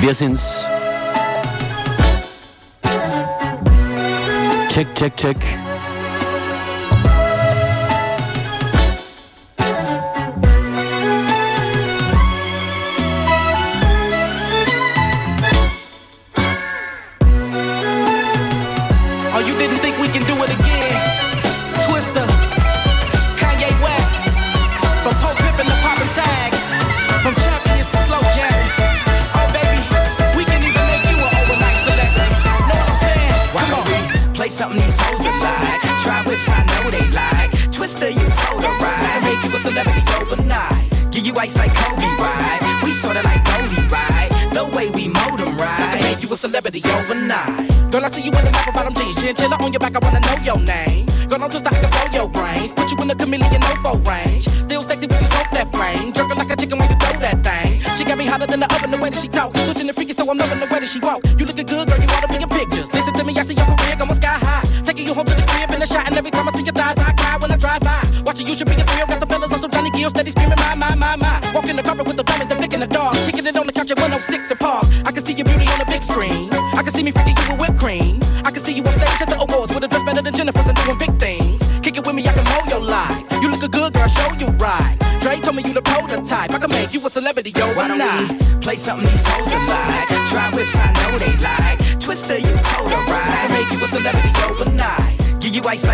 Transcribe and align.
Wir 0.00 0.14
sind's. 0.14 0.64
Check, 4.70 4.86
check, 4.94 5.16
check. 5.16 5.69
Overnight. 47.00 47.90
Girl, 47.90 48.04
I 48.04 48.08
see 48.08 48.22
you 48.22 48.32
in 48.32 48.44
the 48.44 48.50
apple 48.52 48.72
bottom 48.72 48.94
jeans, 48.94 49.16
chinchilla 49.16 49.56
on 49.62 49.72
your 49.72 49.80
back. 49.80 49.94
I 49.96 49.98
wanna 49.98 50.20
know 50.20 50.36
your 50.44 50.60
name. 50.60 50.99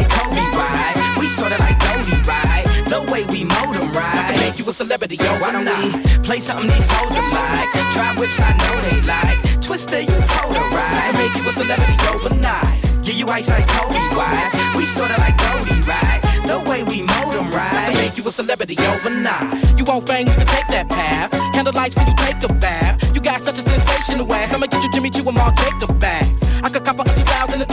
Like 0.06 0.18
Kobe, 0.18 0.40
right? 0.56 1.16
We 1.18 1.26
sorta 1.26 1.56
like 1.58 1.78
Goldie, 1.78 2.22
ride. 2.28 2.64
The 2.88 3.00
way 3.12 3.24
we 3.24 3.44
mold 3.44 3.74
them, 3.74 3.90
I 3.94 4.30
can 4.30 4.40
make 4.40 4.58
you 4.58 4.68
a 4.68 4.72
celebrity 4.72 5.16
yo. 5.16 5.30
Why 5.40 5.52
don't 5.52 5.66
we 5.66 6.18
play 6.22 6.38
something 6.38 6.68
these 6.68 6.88
hoes 6.90 7.16
are 7.16 7.30
like? 7.30 7.68
Try 7.92 8.14
whips, 8.18 8.38
I 8.40 8.52
know 8.56 8.80
they 8.82 9.00
like. 9.02 9.62
Twister, 9.62 10.00
you 10.00 10.06
told 10.06 10.54
her 10.54 10.68
right. 10.70 11.12
Make 11.14 11.42
you 11.42 11.48
a 11.48 11.52
celebrity 11.52 11.96
overnight. 12.08 12.82
Give 13.02 13.16
you 13.16 13.26
ice 13.28 13.48
like 13.48 13.66
Kobe, 13.68 13.98
ride. 14.16 14.76
We 14.76 14.84
sorta 14.84 15.16
like 15.18 15.36
Goldie, 15.38 15.80
right? 15.86 16.25
The 16.46 16.62
way 16.70 16.84
we 16.84 17.02
mold 17.02 17.34
them, 17.34 17.50
right. 17.50 17.74
I 17.74 17.90
can 17.90 17.96
make 17.96 18.16
you 18.16 18.22
a 18.26 18.30
celebrity 18.30 18.76
overnight. 18.78 19.78
You 19.78 19.84
won't 19.84 20.06
fame, 20.06 20.28
you 20.28 20.34
can 20.34 20.46
take 20.46 20.68
that 20.68 20.88
path. 20.88 21.32
Candle 21.52 21.74
lights 21.74 21.96
when 21.96 22.06
you 22.06 22.14
take 22.14 22.38
a 22.48 22.52
bath. 22.54 23.02
You 23.14 23.20
got 23.20 23.40
such 23.40 23.58
a 23.58 23.62
sensational 23.62 24.32
ass. 24.32 24.54
I'ma 24.54 24.66
get 24.66 24.82
you 24.82 24.90
Jimmy 24.92 25.10
Choo 25.10 25.26
and 25.26 25.36
Marc 25.36 25.56
Jacob 25.56 25.98
bags. 25.98 26.42
I 26.62 26.70
could 26.70 26.84
cop 26.84 27.00
a 27.00 27.04
2003. 27.04 27.66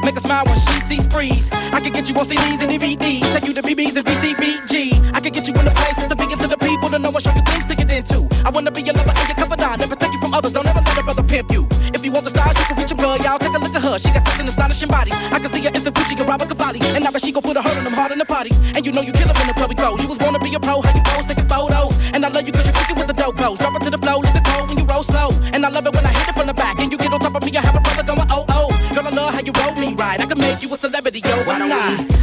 Make 0.00 0.14
her 0.14 0.20
smile 0.20 0.44
when 0.46 0.56
she 0.56 0.80
sees 0.80 1.06
freeze. 1.06 1.50
I 1.76 1.80
could 1.80 1.92
get 1.92 2.08
you 2.08 2.14
on 2.16 2.24
CDs 2.24 2.64
and 2.64 2.72
DVDs. 2.72 3.20
Take 3.36 3.48
you 3.48 3.54
to 3.54 3.62
BBs 3.62 3.96
and 3.96 4.06
BCBG. 4.06 5.12
I 5.12 5.20
could 5.20 5.34
get 5.34 5.46
you 5.46 5.54
in 5.54 5.64
the 5.64 5.72
places 5.72 6.06
to 6.06 6.16
be 6.16 6.24
into 6.24 6.48
the 6.48 6.56
people 6.56 6.88
to 6.88 6.98
know 6.98 7.10
and 7.10 7.22
show 7.22 7.34
you 7.36 7.42
things 7.44 7.66
to 7.66 7.74
get 7.76 7.92
into. 7.92 8.24
I 8.46 8.50
wanna 8.50 8.70
be 8.70 8.80
your 8.80 8.94
lover 8.94 9.12
and 9.12 9.28
your 9.28 9.36
confidant. 9.36 9.80
Never 9.80 9.96
take 9.96 10.12
you 10.12 10.20
from 10.20 10.32
others. 10.32 10.52
Don't 10.54 10.66
ever 10.66 10.80
let 10.80 10.96
a 10.96 11.02
brother 11.02 11.22
pimp 11.22 11.52
you. 11.52 11.68
If 11.92 12.04
you 12.04 12.12
want 12.12 12.24
the 12.24 12.30
stars, 12.30 12.56
you 12.58 12.64
can 12.64 12.76
reach 12.76 12.92
a 12.92 12.94
girl. 12.94 13.16
Y'all 13.18 13.38
take 13.38 13.52
a 13.52 13.60
look 13.60 13.74
at 13.74 13.82
her. 13.82 13.98
She 13.98 14.08
got 14.08 14.24
such 14.24 14.40
an 14.40 14.48
astonishing 14.48 14.88
body. 14.88 15.12
I 15.12 15.38
can 15.38 15.50
see 15.50 15.62
her 15.66 15.72
in 15.74 15.80
some 15.80 15.92
Gucci 15.92 16.16
and 16.18 16.28
Robert 16.28 16.48
Cavalli. 16.48 16.80
And 16.96 17.04
now 17.04 17.10
she 17.18 17.32
gon' 17.32 17.42
put 17.42 17.56
a 17.56 17.62
hurt 17.62 17.76
on 17.76 17.84
them 17.84 17.94
hard 18.06 18.12
in 18.12 18.18
the 18.18 18.24
party. 18.24 18.50
And 18.76 18.86
you 18.86 18.92
know 18.92 19.02
you 19.02 19.12
kill 19.12 19.26
in 19.26 19.46
the 19.50 19.54
public 19.58 19.78
goes. 19.78 19.98
You 20.02 20.08
was 20.08 20.18
born 20.18 20.34
to 20.34 20.38
be 20.38 20.54
a 20.54 20.60
pro. 20.60 20.80
How 20.80 20.94
you 20.94 21.02
pose, 21.02 21.26
taking 21.26 21.48
photos. 21.48 21.94
And 22.14 22.24
I 22.24 22.28
love 22.28 22.46
you 22.46 22.52
cause 22.52 22.66
you 22.66 22.72
freaking 22.72 22.96
with 22.98 23.08
the 23.10 23.18
dope 23.18 23.36
goes. 23.36 23.58
Drop 23.58 23.74
it 23.74 23.82
to 23.82 23.90
the 23.90 23.98
flow, 23.98 24.22
look 24.22 24.44
cold 24.46 24.68
when 24.70 24.78
you 24.78 24.86
roll 24.86 25.02
slow. 25.02 25.30
And 25.52 25.66
I 25.66 25.70
love 25.70 25.86
it 25.86 25.94
when 25.94 26.06
I 26.06 26.12
hit 26.14 26.28
it 26.30 26.34
from 26.38 26.46
the 26.46 26.54
back. 26.54 26.78
And 26.78 26.92
you 26.92 26.98
get 26.98 27.12
on 27.12 27.18
top 27.18 27.34
of 27.34 27.42
me. 27.42 27.50
I 27.56 27.62
have 27.66 27.74
a 27.74 27.80
brother 27.80 28.04
going 28.06 28.28
oh 28.30 28.44
oh. 28.50 28.70
Girl, 28.94 29.06
I 29.06 29.10
love 29.10 29.34
how 29.34 29.42
you 29.42 29.52
roll 29.58 29.74
me 29.74 29.94
right. 29.94 30.20
I 30.20 30.26
can 30.26 30.38
make 30.38 30.62
you 30.62 30.72
a 30.72 30.76
celebrity 30.76 31.20
yo, 31.20 31.34
Why 31.48 31.58
don't 31.58 31.72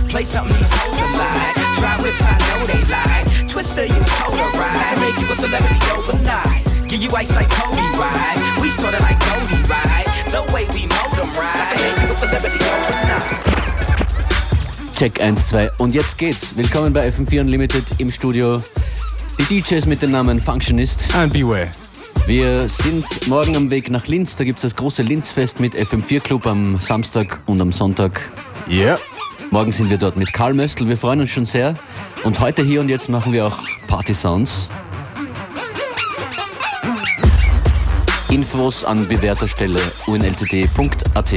play 0.07 0.23
something 0.23 0.55
these 0.55 0.71
hoes 0.71 0.99
like? 1.19 1.55
Try 1.79 1.95
whips, 1.99 2.23
I 2.23 2.33
know 2.47 2.59
they 2.63 2.81
like. 2.87 3.25
Twister, 3.51 3.85
you 3.85 3.99
told 4.15 4.39
her 4.39 4.49
I 4.49 4.63
right. 4.63 4.79
can 4.87 4.99
make 5.03 5.17
you 5.19 5.27
a 5.27 5.35
celebrity 5.35 5.79
overnight. 5.91 6.63
Give 6.87 7.01
you 7.01 7.11
ice 7.11 7.35
like 7.35 7.49
Kobe, 7.49 7.83
ride. 7.99 8.39
We 8.61 8.69
sorta 8.69 8.99
like 9.03 9.19
Goldie, 9.19 9.61
ride. 9.67 10.07
The 10.31 10.41
way 10.53 10.63
we 10.71 10.87
mold 10.87 11.13
them, 11.19 11.29
right? 11.35 11.75
Make 11.75 12.07
you 12.07 12.13
a 12.13 12.15
celebrity 12.15 12.59
overnight. 12.63 13.52
Check 15.03 15.19
1, 15.19 15.47
2 15.49 15.71
und 15.79 15.93
jetzt 15.93 16.17
geht's. 16.17 16.55
Willkommen 16.55 16.93
bei 16.93 17.05
FM4 17.05 17.41
Unlimited 17.41 17.83
im 17.97 18.09
Studio. 18.09 18.63
Die 19.37 19.61
DJs 19.61 19.85
mit 19.85 20.01
dem 20.01 20.11
Namen 20.11 20.39
Functionist. 20.39 21.13
And 21.13 21.33
beware. 21.33 21.67
Wir 22.25 22.69
sind 22.69 23.27
morgen 23.27 23.53
am 23.57 23.69
Weg 23.69 23.89
nach 23.89 24.07
Linz. 24.07 24.37
Da 24.37 24.45
gibt's 24.45 24.61
das 24.61 24.77
große 24.77 25.03
Linzfest 25.03 25.59
mit 25.59 25.75
FM4 25.75 26.21
Club 26.21 26.47
am 26.47 26.79
Samstag 26.79 27.39
und 27.47 27.59
am 27.59 27.73
Sonntag. 27.73 28.31
Yeah. 28.69 28.97
Morgen 29.51 29.73
sind 29.73 29.89
wir 29.89 29.97
dort 29.97 30.15
mit 30.15 30.31
Karl 30.31 30.53
Möstl. 30.53 30.87
Wir 30.87 30.95
freuen 30.95 31.19
uns 31.19 31.31
schon 31.31 31.45
sehr. 31.45 31.75
Und 32.23 32.39
heute 32.39 32.63
hier 32.63 32.79
und 32.79 32.87
jetzt 32.87 33.09
machen 33.09 33.33
wir 33.33 33.45
auch 33.45 33.59
Party 33.87 34.13
Sounds. 34.13 34.69
Infos 38.29 38.85
an 38.85 39.05
bewährter 39.05 39.49
Stelle 39.49 39.81
unltd.at. 40.07 41.33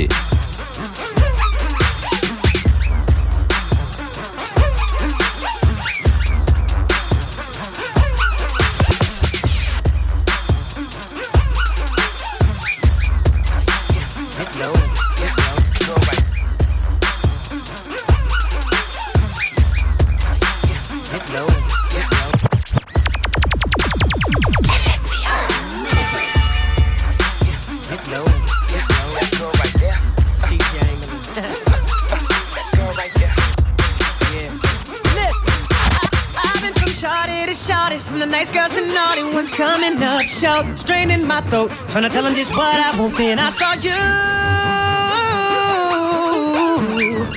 trying 41.96 42.10
to 42.10 42.14
tell 42.14 42.24
them 42.24 42.34
just 42.34 42.54
what 42.54 42.78
I 42.78 42.94
want. 43.00 43.16
Then 43.16 43.38
I 43.38 43.48
saw 43.48 43.72
you, 43.72 43.90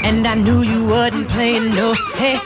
and 0.04 0.28
I 0.28 0.36
knew 0.36 0.64
you 0.64 0.86
wasn't 0.86 1.30
playing 1.30 1.74
no. 1.76 1.94
Hey, 2.16 2.39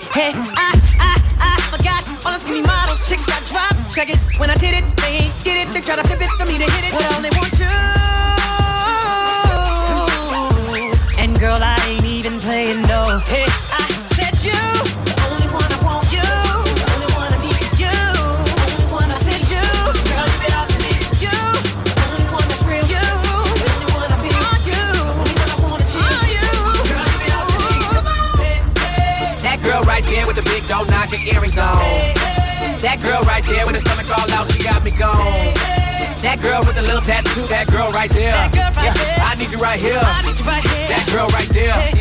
right 38.04 38.12
there. 38.12 38.32
That 38.32 38.52
girl 38.52 38.72
right 38.76 38.86
yeah, 38.86 38.94
there. 38.94 39.26
I 39.26 39.36
need 39.36 39.52
you 39.52 39.58
right 39.60 39.80
here. 39.80 40.00
I 40.00 40.22
need 40.24 40.38
you 40.38 40.46
right 40.46 40.64
here. 40.68 40.88
That 40.90 41.10
girl 41.12 41.28
right 41.28 41.50
there. 41.50 41.74
Hey. 41.74 41.93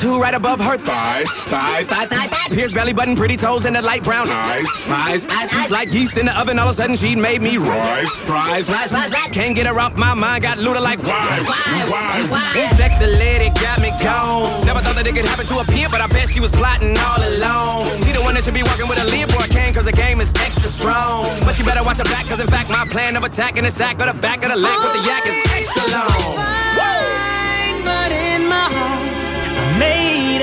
Tattoo 0.00 0.20
right 0.20 0.34
above 0.34 0.60
her 0.60 0.76
thigh. 0.78 1.24
Thigh, 1.24 1.84
thigh, 1.84 2.06
Thigh, 2.06 2.26
thigh. 2.26 2.54
Pierced 2.54 2.74
belly 2.74 2.92
button, 2.92 3.16
pretty 3.16 3.36
toes, 3.36 3.64
and 3.64 3.76
the 3.76 3.82
light 3.82 4.02
brown 4.02 4.28
eyes. 4.28 4.66
Eyes, 4.88 5.24
eyes, 5.26 5.48
eyes. 5.52 5.70
Like 5.70 5.92
yeast 5.92 6.16
in 6.16 6.26
the 6.26 6.38
oven, 6.38 6.58
all 6.58 6.68
of 6.68 6.74
a 6.74 6.76
sudden 6.76 6.96
she 6.96 7.14
made 7.14 7.42
me 7.42 7.56
rise. 7.58 8.08
Rise, 8.26 8.68
rise, 8.70 8.92
rise. 8.92 9.12
Can't 9.32 9.54
get 9.54 9.66
her 9.66 9.78
off 9.78 9.96
my 9.96 10.14
mind, 10.14 10.42
got 10.42 10.58
Luda 10.58 10.80
like 10.80 11.02
why? 11.02 11.40
why, 11.44 12.26
why? 12.28 12.52
This 12.52 12.76
sexy 12.78 13.06
lady 13.06 13.50
got 13.60 13.80
me 13.80 13.90
gone. 14.02 14.64
Never 14.66 14.80
thought 14.80 14.96
that 14.96 15.06
it 15.06 15.14
could 15.14 15.26
happen 15.26 15.46
to 15.46 15.58
a 15.58 15.64
pimp, 15.64 15.92
but 15.92 16.00
I 16.00 16.06
bet 16.08 16.28
she 16.30 16.40
was 16.40 16.50
plotting 16.50 16.96
all 16.96 17.20
alone. 17.20 18.02
She 18.02 18.12
the 18.12 18.22
one 18.22 18.34
that 18.34 18.44
should 18.44 18.54
be 18.54 18.62
walking 18.62 18.88
with 18.88 18.98
a 18.98 19.06
or 19.36 19.44
a 19.44 19.48
cane, 19.48 19.74
cause 19.74 19.84
the 19.84 19.92
game 19.92 20.20
is 20.20 20.30
extra 20.40 20.68
strong. 20.68 21.28
But 21.44 21.58
you 21.58 21.64
better 21.64 21.82
watch 21.82 21.98
her 21.98 22.04
back, 22.04 22.26
cause 22.26 22.40
in 22.40 22.48
fact, 22.48 22.70
my 22.70 22.86
plan 22.88 23.16
of 23.16 23.24
attacking 23.24 23.64
the 23.64 23.70
sack 23.70 24.00
or 24.00 24.06
the 24.06 24.14
back 24.14 24.42
of 24.44 24.50
the 24.50 24.56
leg 24.56 24.78
with 24.80 24.92
the 24.96 25.02
yak 25.06 25.26
is 25.26 25.36
extra 25.52 25.84
long. 25.92 26.49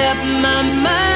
Up 0.08 0.16
my 0.42 0.62
mind. 0.62 1.07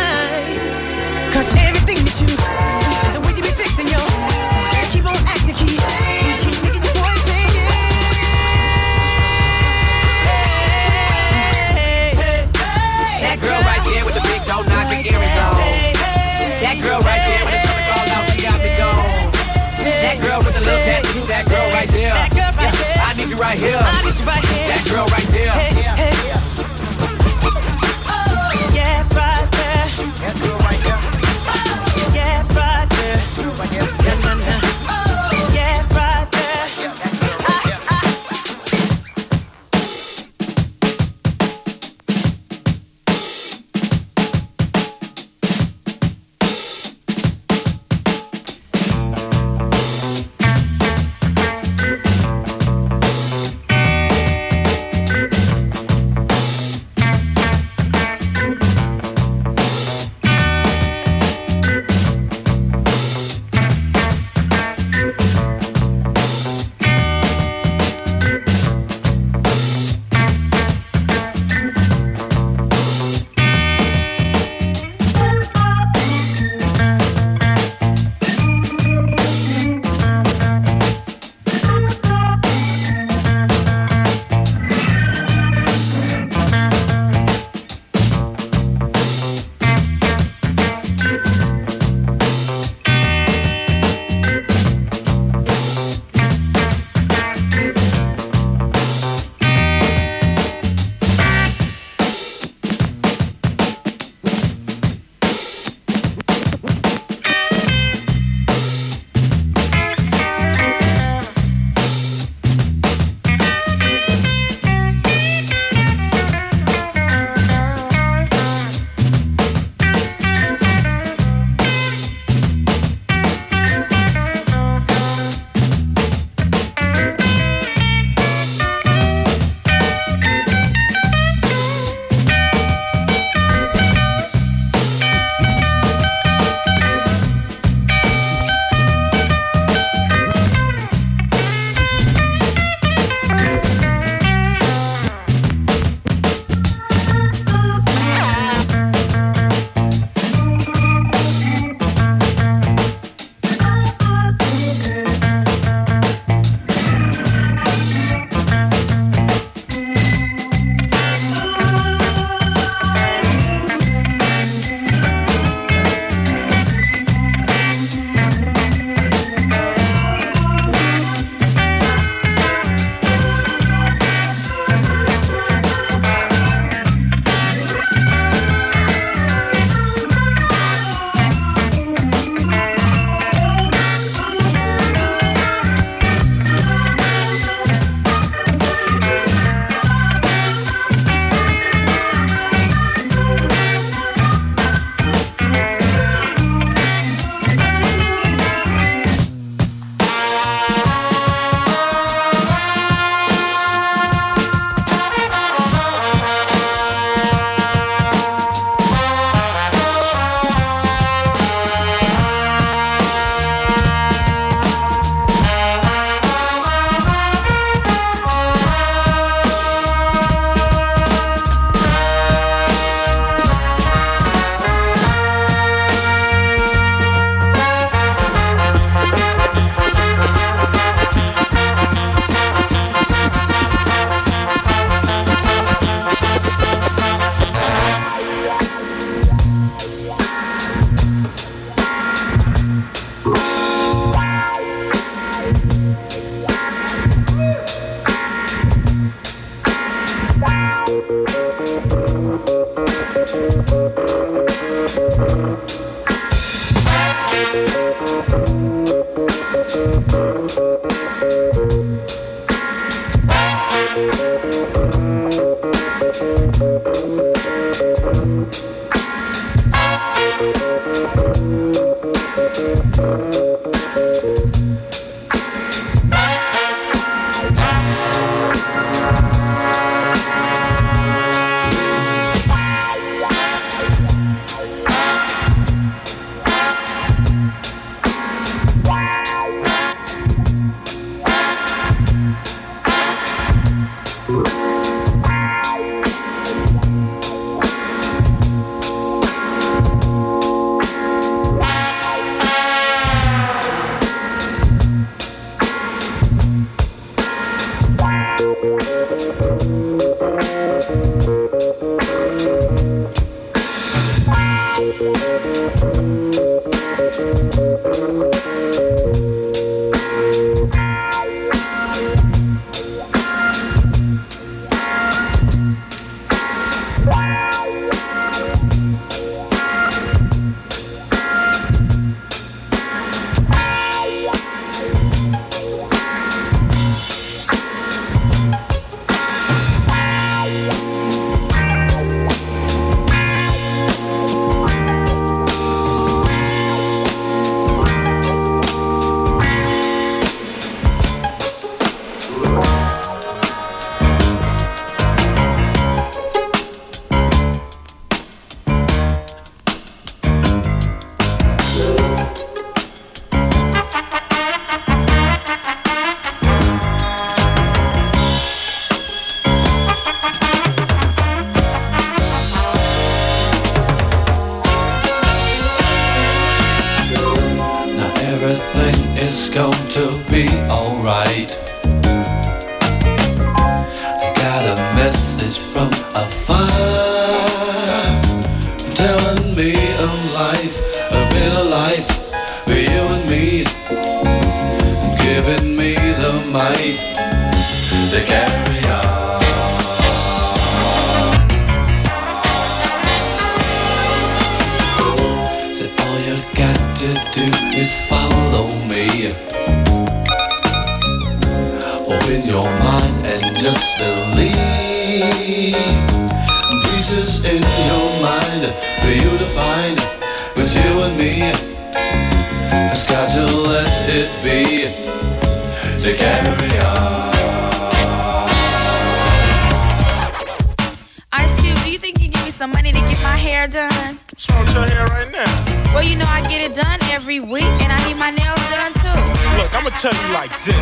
like 440.42 440.64
this. 440.64 440.76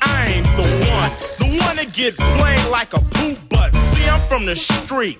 I 0.00 0.32
ain't 0.32 0.46
the 0.56 0.64
one, 0.88 1.12
the 1.36 1.48
one 1.66 1.76
that 1.76 1.92
get 1.92 2.16
played 2.16 2.64
like 2.72 2.94
a 2.94 3.00
poop 3.12 3.36
butt. 3.50 3.74
See, 3.74 4.08
I'm 4.08 4.20
from 4.20 4.46
the 4.46 4.56
street, 4.56 5.18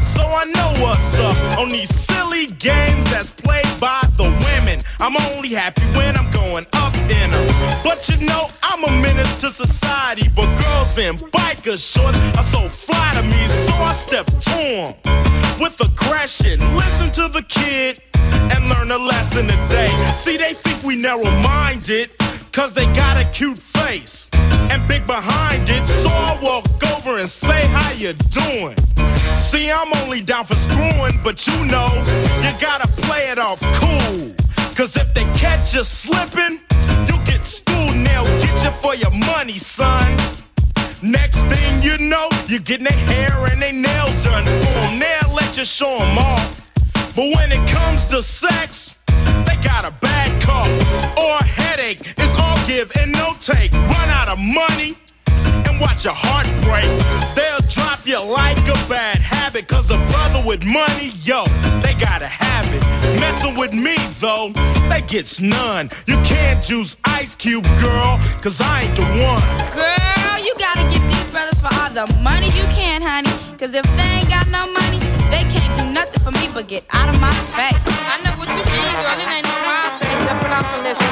so 0.00 0.22
I 0.22 0.44
know 0.44 0.70
what's 0.78 1.18
up 1.18 1.34
on 1.58 1.70
these 1.70 1.92
silly 1.92 2.46
games 2.46 3.04
that's 3.10 3.32
played 3.32 3.66
by 3.80 4.00
the 4.16 4.30
women. 4.46 4.78
I'm 5.02 5.16
only 5.32 5.48
happy 5.48 5.82
when 5.96 6.14
I'm 6.14 6.30
going 6.30 6.66
up 6.74 6.94
in 6.94 7.30
her. 7.30 7.80
But 7.82 8.06
you 8.10 8.26
know, 8.26 8.48
I'm 8.62 8.84
a 8.84 8.90
menace 9.02 9.40
to 9.40 9.50
society. 9.50 10.28
But 10.36 10.54
girls 10.60 10.98
in 10.98 11.16
biker 11.16 11.78
shorts 11.80 12.18
are 12.36 12.42
so 12.42 12.68
fly 12.68 13.12
to 13.14 13.22
me, 13.22 13.48
so 13.48 13.72
I 13.74 13.92
step 13.92 14.26
to 14.26 14.34
them 14.50 15.58
with 15.58 15.80
aggression. 15.80 16.60
Listen 16.76 17.10
to 17.12 17.28
the 17.28 17.42
kid 17.48 18.00
and 18.14 18.68
learn 18.68 18.90
a 18.90 18.98
lesson 18.98 19.46
today. 19.46 19.88
See, 20.16 20.36
they 20.36 20.52
think 20.52 20.82
we 20.82 21.00
narrow 21.00 21.30
minded, 21.40 22.10
cause 22.52 22.74
they 22.74 22.84
got 22.92 23.16
a 23.18 23.24
cute 23.30 23.58
face 23.58 24.28
and 24.34 24.86
big 24.86 25.06
behind 25.06 25.62
it. 25.70 25.86
So 25.86 26.10
I 26.10 26.38
walk 26.42 26.66
over 26.92 27.18
and 27.18 27.28
say, 27.28 27.66
How 27.68 27.90
you 27.92 28.12
doing? 28.12 28.76
See, 29.34 29.70
I'm 29.70 29.92
only 30.02 30.20
down 30.20 30.44
for 30.44 30.56
screwing, 30.56 31.18
but 31.24 31.46
you 31.46 31.64
know, 31.66 31.88
you 32.42 32.52
gotta 32.60 32.86
play 32.88 33.30
it 33.30 33.38
off 33.38 33.60
cool. 33.80 34.39
Cause 34.80 34.96
if 34.96 35.12
they 35.12 35.24
catch 35.34 35.74
you 35.74 35.84
slipping, 35.84 36.58
you 37.06 37.14
get 37.26 37.44
schooled 37.44 37.96
now. 37.96 38.24
Get 38.40 38.64
you 38.64 38.70
for 38.70 38.94
your 38.94 39.10
money, 39.10 39.58
son. 39.58 40.16
Next 41.02 41.44
thing 41.52 41.82
you 41.82 41.98
know, 41.98 42.30
you're 42.46 42.60
getting 42.60 42.84
their 42.84 42.94
hair 42.94 43.46
and 43.52 43.60
their 43.60 43.74
nails 43.74 44.24
done 44.24 44.42
for. 44.42 44.96
Now 44.96 45.34
let 45.34 45.58
you 45.58 45.66
show 45.66 45.98
them 45.98 46.16
off. 46.16 46.72
But 47.14 47.28
when 47.36 47.52
it 47.52 47.68
comes 47.68 48.06
to 48.06 48.22
sex, 48.22 48.96
they 49.44 49.56
got 49.62 49.84
a 49.84 49.92
bad 50.00 50.42
cough 50.42 50.70
or 51.18 51.36
a 51.36 51.44
headache. 51.44 52.00
It's 52.16 52.40
all 52.40 52.56
give 52.66 52.90
and 52.96 53.12
no 53.12 53.34
take. 53.38 53.74
Run 53.74 54.08
out 54.08 54.32
of 54.32 54.38
money 54.38 54.96
watch 55.80 56.04
your 56.04 56.14
heart 56.14 56.46
break. 56.62 56.86
They'll 57.34 57.64
drop 57.68 58.06
you 58.06 58.20
like 58.20 58.60
a 58.68 58.78
bad 58.88 59.18
habit, 59.18 59.66
cause 59.66 59.90
a 59.90 59.98
brother 60.12 60.44
with 60.46 60.64
money, 60.64 61.12
yo, 61.24 61.44
they 61.82 61.94
gotta 61.98 62.26
have 62.26 62.68
it. 62.70 62.82
Messing 63.18 63.56
with 63.58 63.72
me, 63.72 63.96
though, 64.20 64.52
they 64.88 65.02
gets 65.08 65.40
none. 65.40 65.88
You 66.06 66.16
can't 66.22 66.62
use 66.68 66.96
Ice 67.04 67.34
Cube, 67.34 67.64
girl, 67.80 68.20
cause 68.44 68.60
I 68.60 68.82
ain't 68.82 68.96
the 68.96 69.06
one. 69.24 69.42
Girl, 69.72 70.38
you 70.44 70.52
gotta 70.60 70.84
get 70.92 71.02
these 71.08 71.30
brothers 71.30 71.58
for 71.58 71.72
all 71.80 71.90
the 71.90 72.06
money 72.22 72.46
you 72.52 72.64
can, 72.76 73.02
honey, 73.02 73.32
cause 73.56 73.74
if 73.74 73.84
they 73.96 74.10
ain't 74.20 74.28
got 74.28 74.46
no 74.52 74.68
money, 74.70 75.00
they 75.32 75.42
can't 75.50 75.72
do 75.78 75.84
nothing 75.92 76.20
for 76.20 76.32
me 76.32 76.48
but 76.52 76.68
get 76.68 76.84
out 76.92 77.08
of 77.08 77.20
my 77.20 77.32
face. 77.56 77.74
I 78.06 78.20
know 78.22 78.36
what 78.38 78.48
you 78.52 78.62
mean, 78.68 78.94
girl, 79.00 79.18
it 79.18 79.28
ain't 79.28 79.46
no 79.48 79.56
wild 79.64 80.00
thing. 80.00 80.26
Jumping 80.26 80.52
off 80.52 81.06
a. 81.06 81.09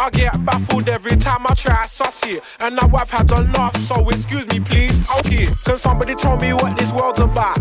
I 0.00 0.08
get 0.08 0.32
baffled 0.46 0.88
every 0.88 1.14
time 1.14 1.46
I 1.46 1.52
try 1.52 1.82
to 1.82 1.88
suss 1.88 2.26
it. 2.26 2.42
And 2.60 2.74
now 2.74 2.90
I've 2.96 3.10
had 3.10 3.30
enough, 3.32 3.76
so 3.76 4.08
excuse 4.08 4.48
me 4.48 4.58
please. 4.58 4.98
Okay, 5.18 5.46
can 5.66 5.76
somebody 5.76 6.14
tell 6.14 6.38
me 6.38 6.54
what 6.54 6.78
this 6.78 6.90
world's 6.90 7.20
about? 7.20 7.58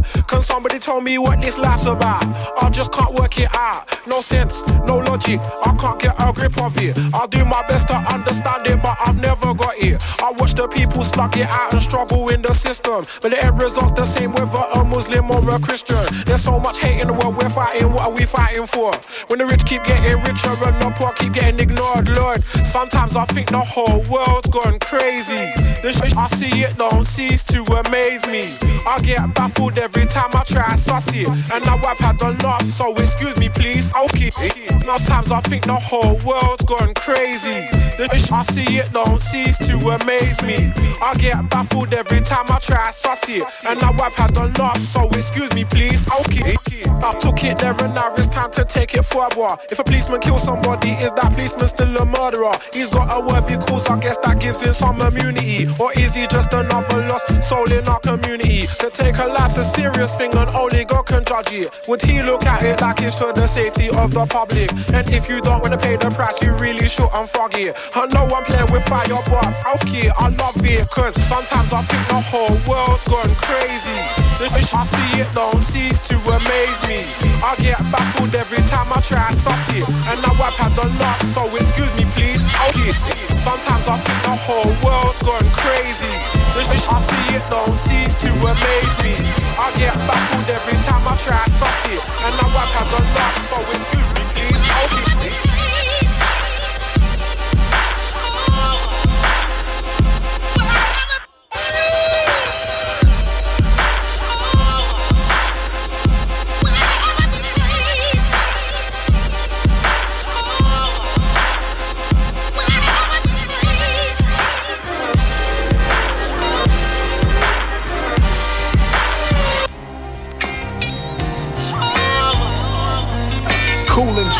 Tell 0.79 1.01
me 1.01 1.17
what 1.17 1.41
this 1.41 1.57
life's 1.57 1.85
about? 1.85 2.23
I 2.61 2.69
just 2.69 2.93
can't 2.93 3.13
work 3.13 3.37
it 3.37 3.53
out. 3.53 3.85
No 4.07 4.21
sense, 4.21 4.65
no 4.87 4.97
logic. 4.97 5.41
I 5.65 5.75
can't 5.75 5.99
get 5.99 6.15
a 6.17 6.31
grip 6.33 6.57
of 6.57 6.77
it. 6.81 6.97
I'll 7.13 7.27
do 7.27 7.43
my 7.43 7.67
best 7.67 7.89
to 7.89 7.95
understand 7.95 8.65
it, 8.65 8.81
but 8.81 8.97
I've 9.05 9.19
never 9.21 9.53
got 9.53 9.77
it. 9.77 10.01
I 10.21 10.31
watch 10.31 10.53
the 10.53 10.67
people 10.67 11.03
slug 11.03 11.37
it 11.37 11.47
out 11.47 11.73
and 11.73 11.81
struggle 11.81 12.29
in 12.29 12.41
the 12.41 12.53
system. 12.53 13.05
But 13.21 13.31
the 13.31 13.43
end 13.43 13.59
result's 13.59 13.91
the 13.91 14.05
same 14.05 14.31
whether 14.31 14.63
a 14.73 14.83
Muslim 14.83 15.29
or 15.29 15.47
a 15.53 15.59
Christian. 15.59 16.05
There's 16.25 16.43
so 16.43 16.59
much 16.59 16.79
hate 16.79 17.01
in 17.01 17.07
the 17.07 17.13
world, 17.13 17.35
we're 17.35 17.49
fighting. 17.49 17.91
What 17.91 18.07
are 18.07 18.11
we 18.11 18.25
fighting 18.25 18.65
for? 18.65 18.93
When 19.27 19.39
the 19.39 19.45
rich 19.45 19.65
keep 19.65 19.83
getting 19.83 20.17
richer 20.23 20.55
and 20.63 20.75
the 20.81 20.93
poor 20.95 21.11
keep 21.13 21.33
getting 21.33 21.59
ignored, 21.59 22.07
Lord. 22.09 22.41
Sometimes 22.63 23.15
I 23.15 23.25
think 23.25 23.49
the 23.49 23.59
whole 23.59 24.01
world's 24.09 24.49
gone 24.49 24.79
crazy. 24.79 25.51
Shit 25.89 26.15
I 26.15 26.27
see 26.27 26.63
it 26.63 26.77
don't 26.77 27.05
cease 27.05 27.43
to 27.45 27.63
amaze 27.63 28.25
me. 28.27 28.43
I 28.87 28.99
get 29.01 29.33
baffled 29.35 29.77
every 29.77 30.05
time 30.05 30.29
I 30.33 30.43
try 30.43 30.68
suss 30.75 31.13
it. 31.13 31.27
And 31.51 31.65
now 31.65 31.77
I've 31.77 31.99
had 31.99 32.21
enough, 32.21 32.63
so 32.63 32.95
excuse 32.95 33.37
me 33.37 33.49
please. 33.49 33.93
Okay. 33.95 34.31
Sometimes 34.79 35.31
I 35.31 35.41
think 35.41 35.65
the 35.65 35.75
whole 35.75 36.17
world's 36.25 36.65
gone 36.65 36.93
crazy. 36.95 37.67
The 37.97 38.09
I 38.31 38.43
see 38.43 38.77
it 38.77 38.91
don't 38.91 39.21
cease 39.21 39.57
to 39.67 39.77
amaze 39.77 40.41
me. 40.41 40.71
I 41.01 41.15
get 41.15 41.49
baffled 41.49 41.93
every 41.93 42.21
time 42.21 42.45
I 42.49 42.59
try 42.59 42.89
it. 42.89 43.43
And 43.67 43.79
now 43.81 43.91
I've 43.91 44.15
had 44.15 44.35
enough, 44.37 44.77
so 44.79 45.07
excuse 45.09 45.53
me 45.53 45.63
please. 45.65 46.07
Okay. 46.21 46.55
I 47.01 47.13
took 47.19 47.43
it 47.43 47.59
there 47.59 47.75
and 47.79 47.93
now 47.93 48.13
it's 48.15 48.27
time 48.27 48.51
to 48.51 48.65
take 48.65 48.95
it 48.95 49.03
further. 49.03 49.57
If 49.71 49.79
a 49.79 49.83
policeman 49.83 50.19
kills 50.21 50.43
somebody, 50.43 50.91
is 50.91 51.11
that 51.11 51.33
policeman 51.33 51.67
still 51.67 51.95
a 51.97 52.05
murderer? 52.05 52.53
He's 52.73 52.89
got 52.89 53.07
a 53.15 53.25
worthy 53.25 53.57
cause, 53.57 53.87
I 53.87 53.99
guess 53.99 54.17
that 54.17 54.39
gives 54.39 54.61
him 54.61 54.73
some 54.73 54.99
immunity. 55.01 55.67
Or 55.79 55.93
is 55.93 56.15
he 56.15 56.27
just 56.27 56.51
another 56.53 57.07
lost 57.07 57.43
soul 57.43 57.71
in 57.71 57.87
our 57.87 57.99
community? 57.99 58.67
To 58.79 58.89
take 58.89 59.17
a 59.17 59.25
life's 59.27 59.57
a 59.57 59.63
serious 59.63 60.15
thing 60.15 60.33
and 60.35 60.49
only 60.59 60.83
God 60.83 61.05
can 61.05 61.23
judge 61.23 61.53
it. 61.53 61.81
Would 61.87 62.01
he 62.01 62.21
look 62.21 62.45
at 62.45 62.63
it 62.63 62.81
like 62.81 63.01
it's 63.01 63.17
for 63.17 63.31
the 63.31 63.47
safety 63.47 63.89
of 63.89 64.13
the 64.13 64.25
public? 64.25 64.69
And 64.93 65.07
if 65.09 65.29
you 65.29 65.39
don't 65.41 65.61
wanna 65.61 65.77
pay 65.77 65.95
the 65.95 66.11
price, 66.11 66.41
you 66.41 66.53
really 66.55 66.87
shouldn't 66.87 67.29
frog 67.29 67.55
it. 67.55 67.77
I 67.95 68.05
know 68.07 68.27
I'm 68.27 68.43
playing 68.43 68.71
with 68.71 68.83
fire, 68.83 69.07
but 69.07 69.47
fuck 69.63 69.87
it, 69.95 70.11
I 70.19 70.27
love 70.29 70.59
it. 70.65 70.89
Cause 70.89 71.15
sometimes 71.23 71.71
I 71.71 71.81
think 71.83 72.03
the 72.07 72.19
whole 72.19 72.55
world's 72.67 73.07
gone 73.07 73.33
crazy. 73.35 73.99
I 74.39 74.83
see 74.83 75.21
it 75.21 75.27
don't 75.33 75.61
cease 75.61 75.99
to 76.09 76.15
amaze 76.19 76.81
me. 76.87 77.07
I 77.43 77.55
get 77.59 77.79
baffled 77.91 78.35
every 78.35 78.63
time 78.67 78.91
I 78.91 78.99
try 79.01 79.29
to 79.29 79.35
suss 79.35 79.69
it. 79.69 79.87
And 80.11 80.21
now 80.21 80.35
I've 80.43 80.55
had 80.59 80.75
enough, 80.75 81.21
so 81.23 81.47
excuse 81.55 81.91
me 81.95 82.05
please. 82.11 82.43
Okay. 82.69 82.91
Sometimes 83.35 83.87
I 83.87 83.95
think 83.97 84.19
the 84.27 84.35
whole 84.35 84.71
world's 84.83 85.23
gone 85.23 85.47
crazy. 85.55 86.11
I 86.59 86.99
see 86.99 87.35
it 87.35 87.43
don't 87.49 87.77
cease 87.77 88.15
to 88.23 88.29
amaze 88.29 88.95
me. 89.03 89.15
I 89.55 89.71
get 89.79 89.95
baffled 90.07 90.48
every 90.49 90.77
time 90.83 91.07
I 91.07 91.15
try 91.17 91.43
to 91.43 91.51
suss 91.51 91.85
it. 91.85 92.01
And 92.25 92.33
now 92.37 92.49
I've 92.57 92.73
had 92.73 92.89
enough, 92.99 93.37
so 93.43 93.57
excuse 93.71 94.09
me 94.15 94.23
please. 94.33 94.61
Okay. 94.61 95.31
Cool 95.31 95.48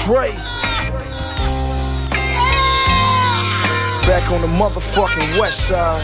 Dre. 0.09 0.31
Back 4.07 4.31
on 4.31 4.41
the 4.41 4.47
motherfucking 4.47 5.39
west 5.39 5.67
side. 5.67 6.01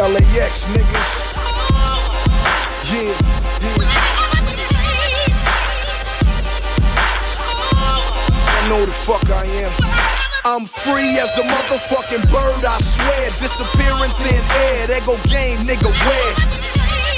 LAX 0.00 0.66
niggas. 0.66 1.12
Yeah. 2.90 3.14
I 8.48 8.68
know 8.68 8.84
the 8.84 8.90
fuck 8.90 9.30
I 9.30 9.44
am. 9.62 9.70
I'm 10.44 10.66
free 10.66 11.20
as 11.20 11.38
a 11.38 11.42
motherfucking 11.42 12.32
bird, 12.32 12.64
I 12.64 12.78
swear. 12.80 13.30
Disappearing 13.38 14.10
thin 14.10 14.42
air. 14.56 14.88
There 14.88 15.00
go 15.02 15.16
game, 15.28 15.58
nigga, 15.58 15.92
where? 16.04 16.57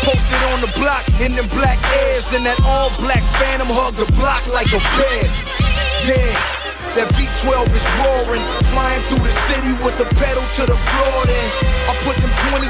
Posted 0.05 0.43
on 0.53 0.61
the 0.65 0.73
block 0.81 1.05
in 1.21 1.37
them 1.37 1.47
black 1.53 1.79
airs, 2.05 2.33
and 2.33 2.45
that 2.47 2.57
all 2.65 2.89
black 2.97 3.23
phantom 3.37 3.69
hug 3.69 3.95
the 3.95 4.09
block 4.17 4.41
like 4.49 4.73
a 4.73 4.81
bear. 4.97 5.29
Yeah, 6.09 6.33
that 6.97 7.07
V12 7.13 7.69
is 7.69 7.87
roaring, 8.01 8.45
flying 8.73 9.03
through 9.13 9.23
the 9.23 9.35
city 9.53 9.73
with 9.85 9.95
the 10.01 10.09
pedal 10.17 10.43
to 10.57 10.63
the 10.65 10.79
floor. 10.79 11.19
Then 11.29 11.49
I 11.87 11.93
put 12.09 12.17
them 12.17 12.33
26 12.49 12.65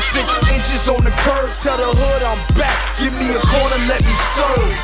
inches 0.51 0.83
on 0.91 1.07
the 1.07 1.15
curb, 1.23 1.55
tell 1.63 1.79
the 1.79 1.87
hood 1.87 2.23
I'm 2.27 2.41
back. 2.59 2.77
Give 2.99 3.15
me 3.15 3.31
a 3.31 3.41
corner, 3.47 3.79
let 3.87 4.03
me 4.03 4.15
serve. 4.35 4.77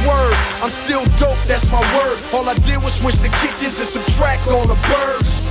Swerve, 0.00 0.40
I'm 0.64 0.72
still 0.72 1.04
dope, 1.20 1.38
that's 1.44 1.68
my 1.70 1.84
word. 1.94 2.18
All 2.32 2.48
I 2.48 2.56
did 2.64 2.80
was 2.80 2.96
switch 2.96 3.20
the 3.20 3.30
kitchens 3.44 3.76
and 3.78 3.86
subtract 3.86 4.48
all 4.48 4.66
the 4.66 4.80
birds. 4.88 5.44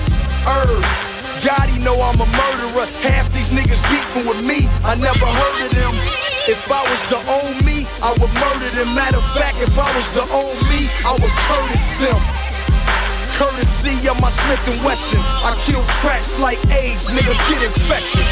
Earth. 0.49 1.11
God, 1.45 1.69
he 1.69 1.79
know 1.81 1.97
I'm 1.97 2.21
a 2.21 2.25
murderer. 2.25 2.85
Half 3.01 3.33
these 3.33 3.49
niggas 3.49 3.81
beefing 3.89 4.27
with 4.27 4.45
me, 4.45 4.67
I 4.83 4.95
never 4.95 5.25
heard 5.25 5.65
of 5.65 5.71
them. 5.73 6.30
If 6.51 6.69
I 6.69 6.83
was 6.91 6.99
to 7.07 7.15
own 7.31 7.63
me, 7.63 7.87
I 8.03 8.11
would 8.19 8.33
murder 8.35 8.69
them. 8.75 8.91
Matter 8.93 9.23
of 9.23 9.27
fact, 9.31 9.55
if 9.63 9.79
I 9.79 9.87
was 9.95 10.03
to 10.19 10.23
own 10.35 10.51
me, 10.67 10.91
I 11.07 11.15
would 11.15 11.31
Curtis 11.47 11.87
them. 12.03 12.19
Courtesy 13.39 13.95
of 14.11 14.19
my 14.19 14.27
Smith 14.27 14.59
and 14.67 14.83
Wesson, 14.83 15.21
I 15.23 15.55
kill 15.63 15.79
tracks 16.03 16.37
like 16.39 16.59
AIDS, 16.75 17.07
nigga 17.07 17.31
get 17.47 17.63
infected. 17.63 18.27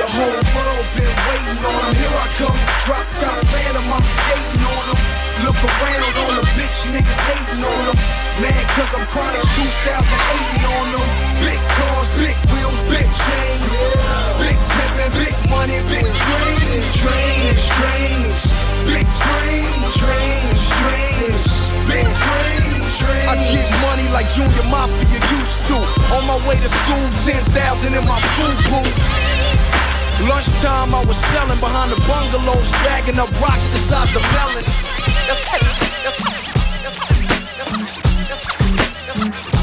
The 0.00 0.08
whole 0.08 0.40
world 0.56 0.86
been 0.96 1.16
waiting 1.28 1.60
on 1.68 1.92
him. 1.92 2.00
Here 2.00 2.16
I 2.16 2.28
come, 2.40 2.58
drop 2.88 3.04
top 3.20 3.44
phantom, 3.52 3.84
I'm 3.92 4.04
skating 4.08 4.64
on 4.64 4.96
him. 4.96 5.27
Look 5.46 5.58
around, 5.62 6.14
all 6.18 6.34
the 6.34 6.46
bitch 6.58 6.78
niggas 6.90 7.20
hating 7.30 7.62
on 7.62 7.84
him. 7.86 7.98
Man, 8.42 8.62
cause 8.74 8.90
I'm 8.90 9.06
chronic 9.06 9.42
2008 9.54 10.66
on 10.66 10.86
them. 10.98 11.08
Big 11.46 11.60
cars, 11.78 12.10
big 12.18 12.36
wheels, 12.50 12.80
big 12.90 13.06
chains. 13.06 13.72
Big 14.42 14.58
pimpin', 14.58 15.12
big 15.14 15.36
money, 15.46 15.78
big 15.86 16.06
dreams. 16.10 16.86
Dreams, 16.98 17.62
dreams. 17.78 18.40
Big 18.82 19.06
dreams, 19.06 19.90
dreams, 19.94 20.62
dreams. 20.82 21.44
Big 21.86 22.06
dreams, 22.06 22.92
dreams. 22.98 23.30
I 23.30 23.34
get 23.54 23.66
money 23.86 24.06
like 24.10 24.26
Junior 24.34 24.66
Mafia 24.66 25.22
used 25.38 25.58
to. 25.70 25.78
On 26.18 26.26
my 26.26 26.38
way 26.50 26.58
to 26.58 26.66
school, 26.66 27.06
10,000 27.22 27.94
in 27.94 28.04
my 28.10 28.18
food 28.34 28.58
booth. 28.66 29.87
Lunchtime, 30.26 30.94
I 30.94 31.04
was 31.06 31.16
selling 31.16 31.60
behind 31.60 31.92
the 31.92 32.00
bungalows, 32.08 32.70
bagging 32.82 33.18
up 33.18 33.30
rocks 33.40 33.64
the 33.66 33.78
size 33.78 34.16
of 34.16 34.22
melons. 34.34 34.66
That's, 35.28 35.44
that's, 35.46 36.38
that's, 39.20 39.57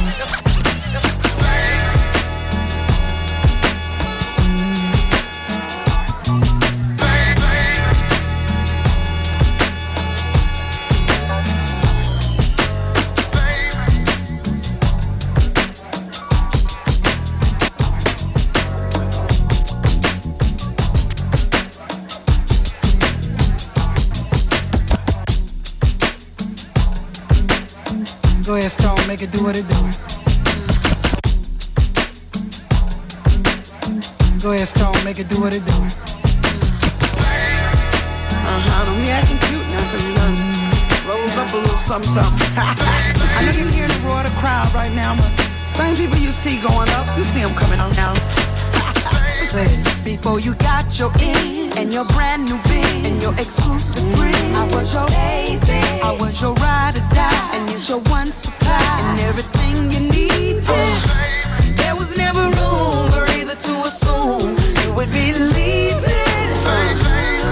Go 28.65 28.69
ahead, 28.69 28.81
Stone, 28.81 29.07
make 29.07 29.21
it 29.21 29.31
do 29.31 29.43
what 29.43 29.55
it 29.55 29.67
do. 29.67 29.75
Go 34.41 34.53
ahead, 34.53 34.67
Stone, 34.67 35.03
make 35.05 35.19
it 35.19 35.29
do 35.29 35.39
what 35.39 35.53
it 35.53 35.63
do. 35.63 35.73
Uh-huh, 38.41 38.85
don't 38.85 38.97
be 38.97 39.11
acting 39.11 39.37
cute 39.45 39.61
now, 39.69 39.85
cause 39.91 40.01
you 40.01 40.15
done 40.17 40.33
rose 41.05 41.37
up 41.37 41.53
a 41.53 41.57
little 41.57 41.77
something, 41.77 42.11
something. 42.11 42.47
I 42.57 43.45
know 43.45 43.51
you're 43.53 43.69
hearing 43.69 43.91
the 43.91 44.01
roar 44.03 44.21
of 44.21 44.33
the 44.33 44.33
crowd 44.39 44.73
right 44.73 44.91
now, 44.95 45.15
but 45.15 45.29
same 45.77 45.95
people 45.95 46.17
you 46.17 46.31
see 46.31 46.59
going 46.59 46.89
up, 46.89 47.05
you 47.19 47.23
see 47.23 47.43
them 47.43 47.53
coming 47.53 47.79
on 47.79 47.93
down. 47.93 48.17
Say. 49.55 49.71
Before 50.03 50.39
you 50.39 50.53
got 50.55 50.85
your 50.99 51.11
in 51.19 51.71
and 51.79 51.93
your 51.93 52.05
brand 52.13 52.45
new 52.45 52.59
bin 52.69 53.05
and 53.07 53.21
your 53.21 53.33
exclusive 53.33 54.07
friend. 54.15 54.49
I 54.61 54.63
was 54.73 54.93
your 54.93 55.07
baby. 55.09 55.79
I 56.09 56.11
was 56.19 56.41
your 56.41 56.53
ride 56.65 56.95
or 56.99 57.07
die. 57.13 57.49
And 57.55 57.63
it's 57.73 57.87
your 57.89 58.01
one 58.17 58.31
supply. 58.31 58.87
And 59.07 59.19
everything 59.29 59.75
you 59.93 60.01
need. 60.15 60.55
Yeah. 60.67 61.75
There 61.81 61.95
was 61.95 62.17
never 62.17 62.43
room 62.57 63.11
for 63.15 63.25
either 63.37 63.57
to 63.67 63.73
assume 63.89 64.57
you 64.81 64.89
would 64.97 65.11
be 65.11 65.27
leaving. 65.55 66.49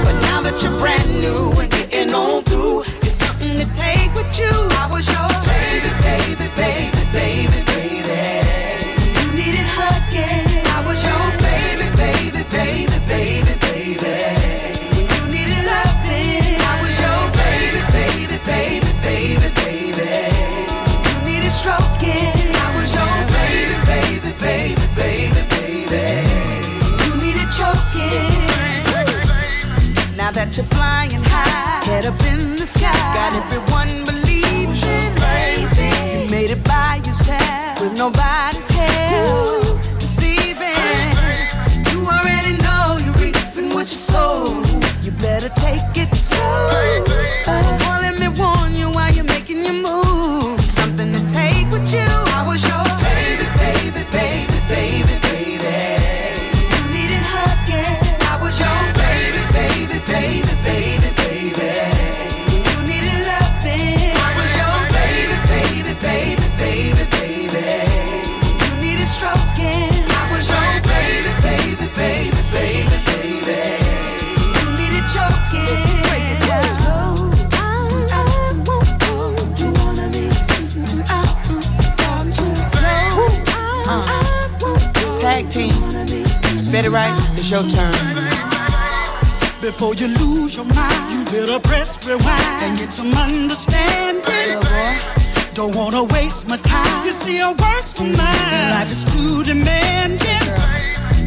But 0.06 0.16
now 0.28 0.39
that 0.46 0.56
you're 0.62 0.78
brand 0.80 1.10
new 1.26 1.44
and 1.62 1.70
getting 1.72 2.13
on 2.13 2.44
through, 2.44 2.82
it's 3.06 3.18
something 3.24 3.56
to 3.62 3.68
take 3.84 4.12
with 4.18 4.32
you. 4.42 4.54
I 4.84 4.86
was 4.92 5.06
your 5.16 5.30
baby, 5.52 5.92
baby, 6.10 6.48
baby, 6.62 6.92
high, 32.04 32.10
up 32.10 32.22
in 32.26 32.56
the 32.56 32.66
sky, 32.66 32.92
got 33.13 33.34
everyone 33.34 34.06
believing. 34.06 34.74
You 36.24 36.30
made 36.30 36.52
it 36.52 36.63
by 36.63 37.02
yourself 37.06 37.82
with 37.82 37.98
nobody's 37.98 38.68
help. 38.68 39.80
Deceiving. 40.00 41.13
You 41.92 42.06
already 42.08 42.58
know 42.58 42.98
you're 43.04 43.13
reaping 43.16 43.74
what 43.74 43.89
you 43.89 43.98
sow. 43.98 44.63
You 45.02 45.12
better 45.12 45.50
take 45.50 45.98
it 45.98 46.16
slow. 46.16 47.12
Your 87.54 87.70
turn. 87.70 87.94
Before 89.62 89.94
you 89.94 90.08
lose 90.08 90.56
your 90.56 90.66
mind, 90.66 91.04
you 91.13 91.24
better 91.26 91.60
press 91.60 92.04
rewind 92.04 92.63
and 92.66 92.76
get 92.80 92.92
some 92.92 93.13
understanding. 93.13 94.60
Don't 95.54 95.76
wanna 95.76 96.04
waste 96.04 96.50
my 96.50 96.58
time. 96.58 97.06
You 97.06 97.12
see, 97.12 97.39
I 97.39 97.52
works 97.52 97.94
for 97.94 98.06
mine. 98.06 98.70
Life 98.76 98.92
is 98.92 99.04
too 99.13 99.44
demanding. 99.44 100.46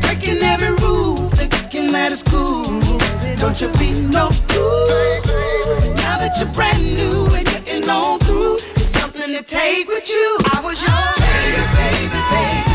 Breaking 0.00 0.42
every 0.42 0.74
rule, 0.84 1.30
thinking 1.38 1.92
that 1.92 2.10
it's 2.10 2.24
cool. 2.24 2.74
Don't 3.36 3.60
you 3.60 3.68
be 3.78 3.92
no 4.10 4.30
fool. 4.50 4.88
Now 6.02 6.18
that 6.18 6.32
you're 6.40 6.52
brand 6.58 6.82
new 6.82 7.36
and 7.36 7.46
getting 7.46 7.88
on 7.88 8.18
through, 8.18 8.56
it's 8.74 8.90
something 9.00 9.30
to 9.32 9.42
take 9.44 9.86
with 9.86 10.08
you. 10.08 10.38
I 10.54 10.60
was 10.64 10.82
your 10.82 11.06
baby, 11.22 11.62
baby, 11.78 12.08
baby, 12.10 12.20
baby, 12.30 12.65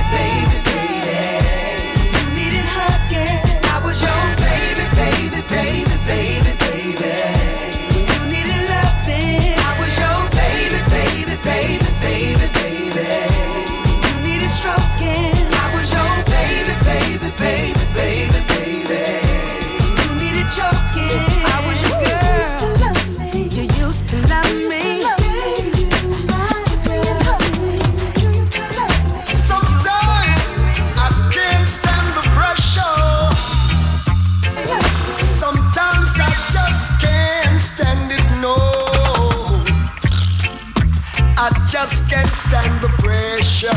I 41.43 41.49
just 41.67 42.07
can't 42.07 42.31
stand 42.31 42.81
the 42.81 42.89
pressure. 43.01 43.69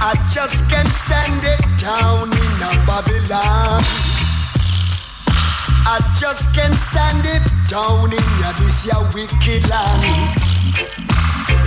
I 0.00 0.14
just 0.30 0.70
can't 0.70 0.86
stand 0.86 1.42
it 1.42 1.58
down 1.82 2.30
in 2.30 2.62
a 2.62 2.70
Babylon. 2.86 3.82
I 5.90 5.98
just 6.16 6.54
can't 6.54 6.76
stand 6.76 7.26
it 7.26 7.42
down 7.68 8.12
in 8.12 8.38
ya 8.38 8.52
this 8.52 8.86
ya 8.86 9.02
wicked 9.14 9.68
land. 9.68 10.38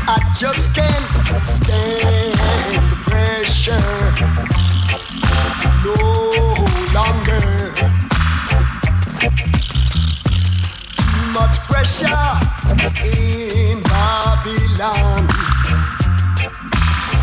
I 0.07 0.17
just 0.39 0.73
can't 0.73 1.11
stand 1.43 2.31
the 2.87 2.97
pressure 3.11 3.75
no 5.83 5.99
longer. 6.95 7.66
Much 11.47 11.59
pressure 11.61 12.07
in 13.05 13.81
Babylon. 13.83 15.23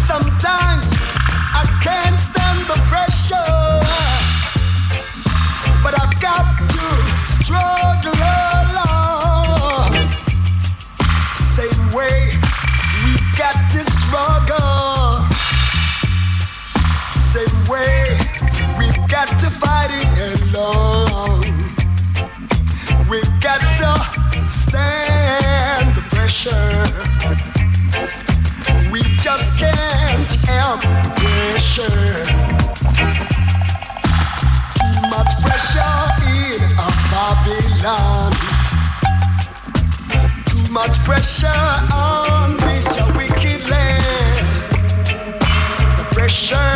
Sometimes 0.08 0.87
I 1.52 1.64
can't 1.82 2.18
stand 2.18 2.60
the 2.70 2.78
pressure, 2.88 3.52
but 5.84 5.92
I've 6.00 6.16
got 6.20 6.46
to 6.74 6.87
struggle 7.26 8.20
along. 8.64 9.92
Same 11.37 11.84
way 11.92 12.32
we 13.04 13.12
got 13.37 13.56
to 13.74 13.80
struggle. 14.00 15.28
Same 17.12 17.58
way 17.68 18.18
we've 18.78 19.08
got 19.08 19.28
to 19.38 19.50
fight 19.50 19.90
it 19.90 20.03
stand 24.74 25.94
the 25.94 26.02
pressure. 26.10 26.74
We 28.90 29.00
just 29.22 29.56
can't 29.56 30.32
help 30.50 30.80
the 30.82 31.10
pressure. 31.22 32.02
Too 34.78 34.96
much 35.14 35.32
pressure 35.44 35.96
in 36.42 36.60
a 36.87 36.90
Babylon. 37.12 38.32
Too 40.50 40.66
much 40.72 40.96
pressure 41.06 41.64
on 41.94 42.56
this 42.66 42.88
wicked 43.16 43.62
land. 43.70 44.46
The 45.98 46.06
pressure, 46.16 46.74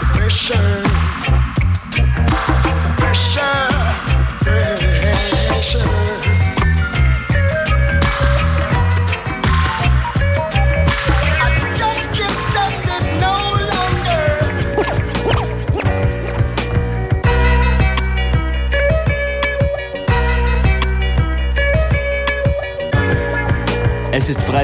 the 0.00 0.06
pressure, 0.14 0.70
the 2.84 2.92
pressure, 3.00 3.58
the 4.46 4.58
pressure. 5.48 6.03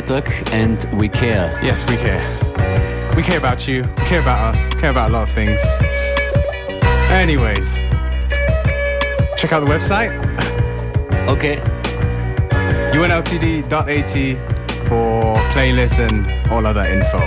Freitag 0.01 0.53
and 0.53 0.85
we 0.99 1.09
care. 1.09 1.59
Yes, 1.63 1.85
we 1.87 1.97
care. 1.97 2.23
We 3.17 3.23
care 3.23 3.39
about 3.39 3.69
you. 3.69 3.83
We 3.99 4.05
care 4.05 4.21
about 4.21 4.55
us. 4.55 4.65
We 4.67 4.81
care 4.81 4.91
about 4.91 5.11
a 5.11 5.13
lot 5.13 5.23
of 5.29 5.35
things. 5.35 5.61
Anyways, 7.11 7.75
check 9.37 9.53
out 9.53 9.61
the 9.61 9.69
website. 9.69 10.11
Okay. 11.29 11.57
unltd.at 12.93 14.13
for 14.89 15.37
playlists 15.53 15.99
and 15.99 16.27
all 16.51 16.67
other 16.67 16.87
info. 16.87 17.21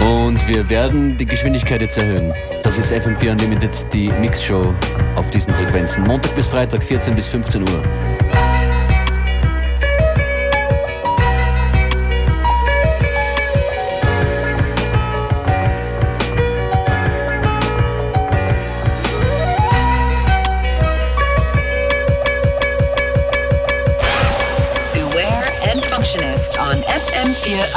Und 0.00 0.46
wir 0.48 0.68
werden 0.70 1.18
die 1.18 1.26
Geschwindigkeit 1.26 1.82
jetzt 1.82 1.98
erhöhen. 1.98 2.32
Das 2.62 2.78
ist 2.78 2.90
FM4 2.90 3.32
Unlimited, 3.32 3.92
die 3.92 4.10
Mixshow 4.12 4.74
auf 5.14 5.28
diesen 5.28 5.52
Frequenzen. 5.54 6.04
Montag 6.04 6.34
bis 6.34 6.48
Freitag, 6.48 6.82
14 6.82 7.14
bis 7.14 7.28
15 7.28 7.62
Uhr. 7.62 8.09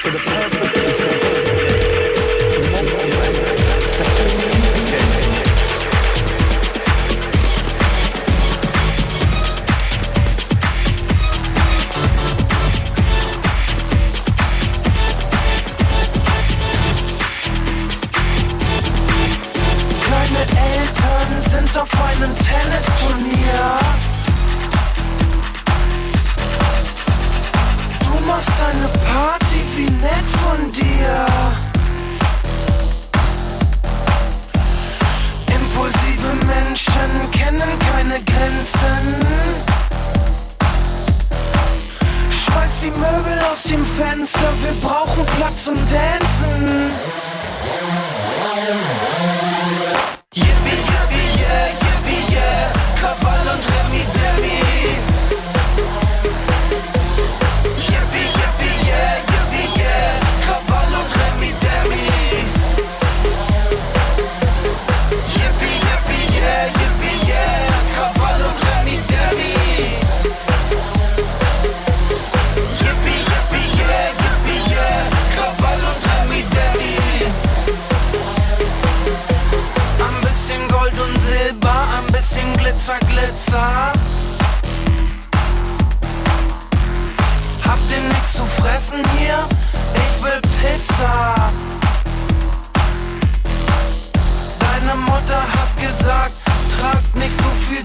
So 0.00 0.10
the 0.10 0.18
purpose 0.20 0.57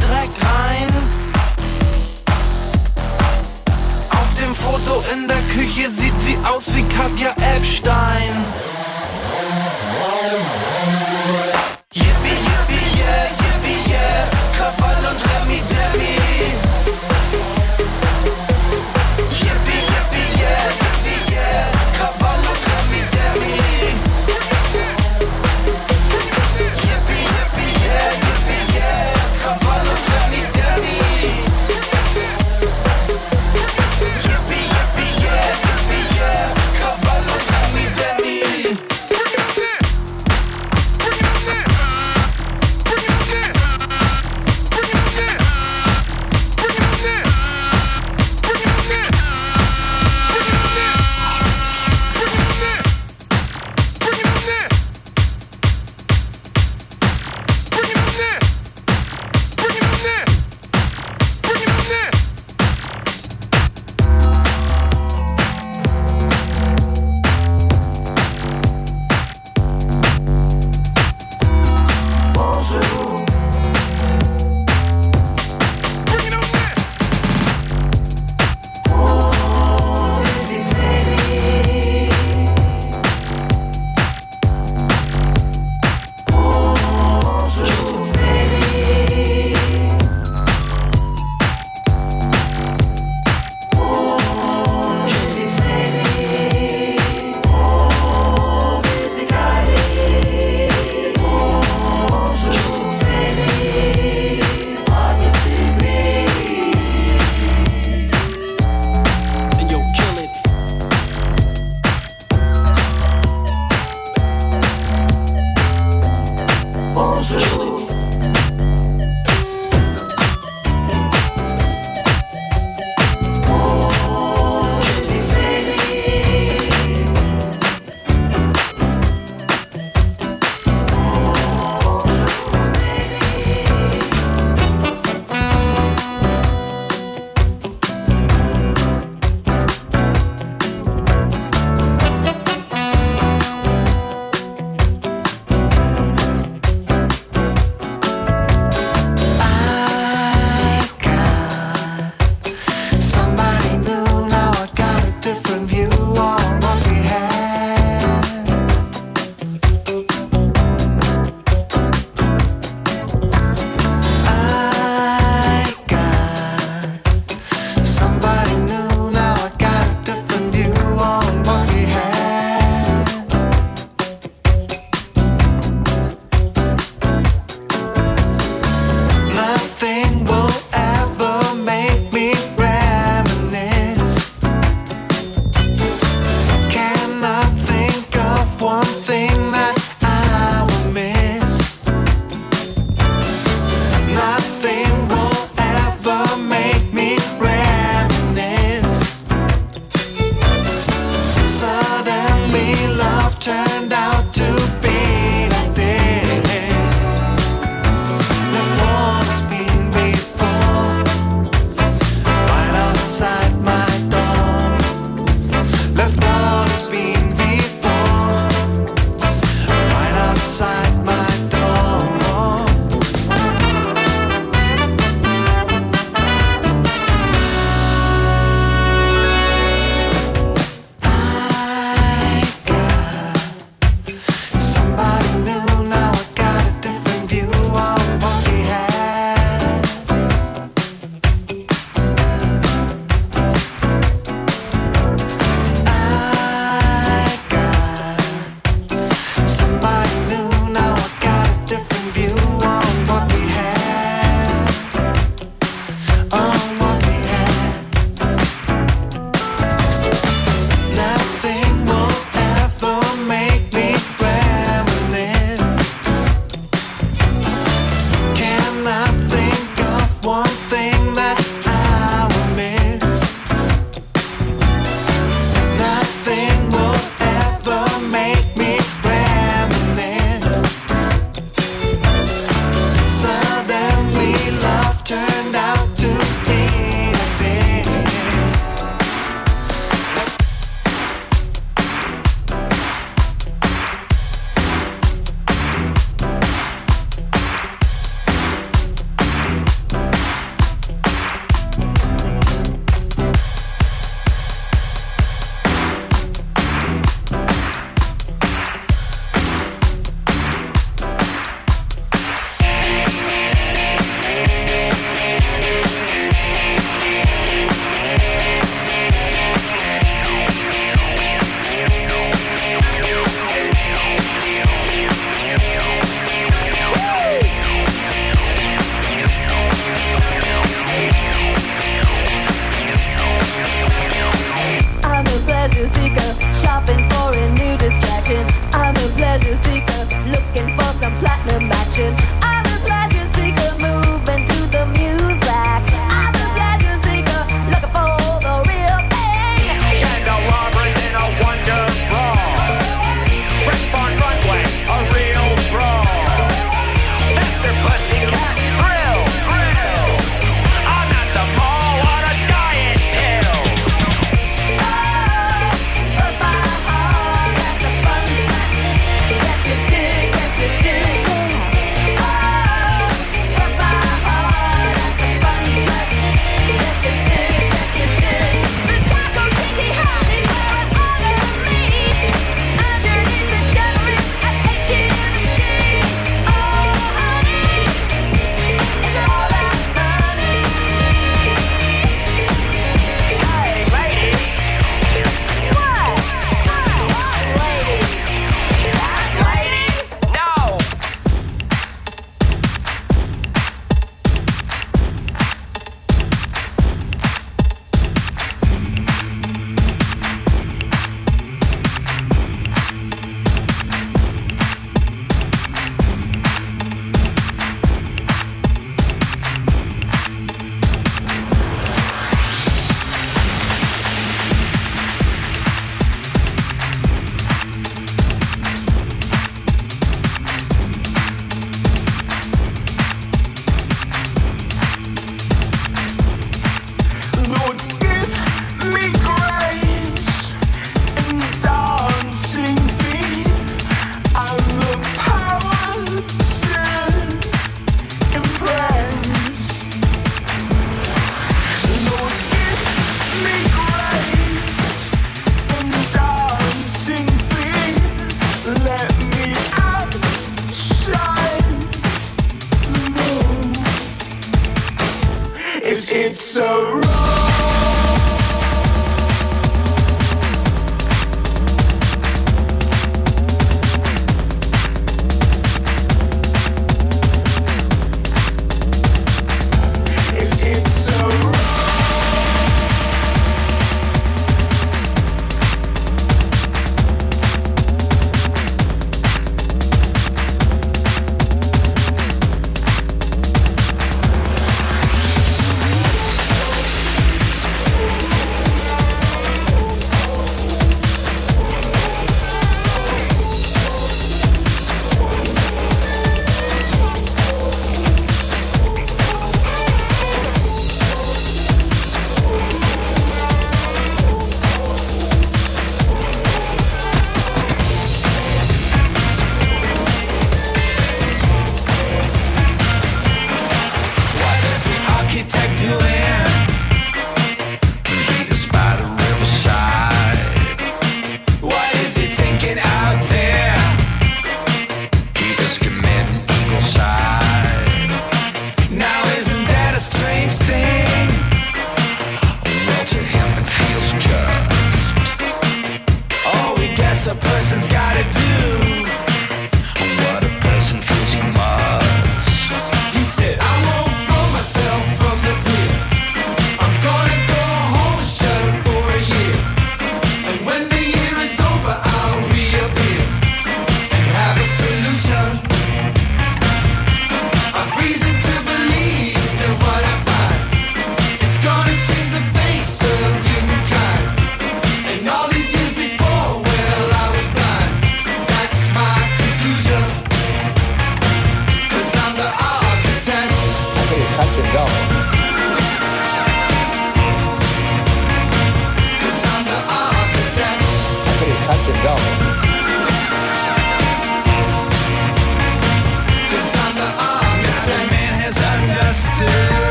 Dreck 0.00 0.30
rein. 0.42 0.88
Auf 4.10 4.34
dem 4.34 4.54
Foto 4.54 5.02
in 5.12 5.28
der 5.28 5.42
Küche 5.54 5.90
sieht 5.90 6.20
sie 6.20 6.38
aus 6.44 6.74
wie 6.74 6.82
Katja 6.84 7.34
Epstein. 7.56 8.32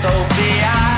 assobiar. 0.00 0.89